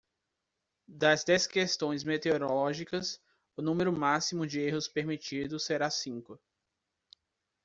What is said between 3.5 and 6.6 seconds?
o número máximo de erros permitido será cinco.